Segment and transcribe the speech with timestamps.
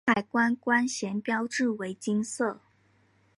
[0.07, 2.59] 海关关衔标志为金色。